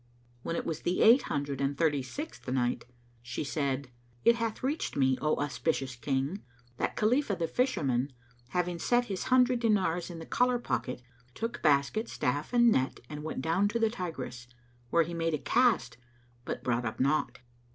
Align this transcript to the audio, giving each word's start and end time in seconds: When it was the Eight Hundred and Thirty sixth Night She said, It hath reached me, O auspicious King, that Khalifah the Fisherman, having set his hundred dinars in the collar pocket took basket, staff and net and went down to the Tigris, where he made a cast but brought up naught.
When 0.41 0.55
it 0.55 0.65
was 0.65 0.81
the 0.81 1.03
Eight 1.03 1.21
Hundred 1.29 1.61
and 1.61 1.77
Thirty 1.77 2.01
sixth 2.01 2.47
Night 2.47 2.85
She 3.21 3.43
said, 3.43 3.91
It 4.25 4.35
hath 4.37 4.63
reached 4.63 4.95
me, 4.97 5.15
O 5.21 5.35
auspicious 5.35 5.95
King, 5.95 6.41
that 6.77 6.95
Khalifah 6.95 7.35
the 7.37 7.47
Fisherman, 7.47 8.11
having 8.49 8.79
set 8.79 9.05
his 9.05 9.25
hundred 9.25 9.59
dinars 9.59 10.09
in 10.09 10.17
the 10.17 10.25
collar 10.25 10.57
pocket 10.57 11.03
took 11.35 11.61
basket, 11.61 12.09
staff 12.09 12.51
and 12.51 12.71
net 12.71 12.99
and 13.11 13.21
went 13.21 13.43
down 13.43 13.67
to 13.67 13.77
the 13.77 13.91
Tigris, 13.91 14.47
where 14.89 15.03
he 15.03 15.13
made 15.13 15.35
a 15.35 15.37
cast 15.37 15.97
but 16.45 16.63
brought 16.63 16.83
up 16.83 16.99
naught. 16.99 17.37